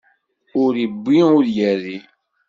Ur 0.63 0.73
iwwi, 0.85 1.19
ur 1.37 1.45
irri. 1.69 1.97